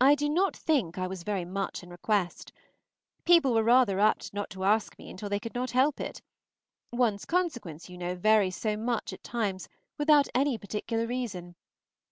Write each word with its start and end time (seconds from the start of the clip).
I 0.00 0.14
do 0.14 0.28
not 0.28 0.56
think 0.56 0.96
I 0.98 1.08
was 1.08 1.24
very 1.24 1.44
much 1.44 1.82
in 1.82 1.90
request. 1.90 2.52
People 3.24 3.52
were 3.52 3.64
rather 3.64 3.98
apt 3.98 4.32
not 4.32 4.50
to 4.50 4.62
ask 4.62 4.96
me 4.98 5.12
till 5.14 5.28
they 5.28 5.40
could 5.40 5.56
not 5.56 5.72
help 5.72 5.98
it; 6.00 6.22
one's 6.92 7.24
consequence, 7.24 7.90
you 7.90 7.98
know, 7.98 8.14
varies 8.14 8.54
so 8.54 8.76
much 8.76 9.12
at 9.12 9.24
times 9.24 9.68
without 9.98 10.28
any 10.32 10.58
particular 10.58 11.08
reason. 11.08 11.56